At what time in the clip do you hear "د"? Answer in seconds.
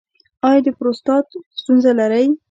0.65-0.67